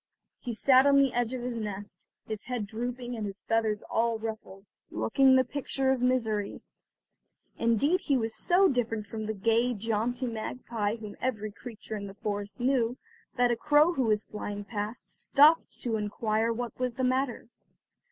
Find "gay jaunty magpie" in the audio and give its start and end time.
9.35-10.95